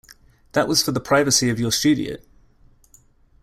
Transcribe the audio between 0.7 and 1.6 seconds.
for the privacy of